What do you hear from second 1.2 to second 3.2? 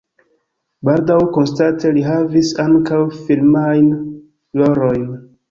konstante li havis ankaŭ